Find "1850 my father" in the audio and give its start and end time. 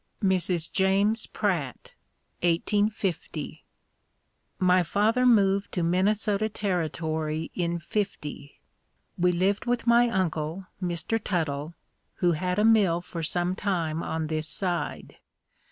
2.41-5.27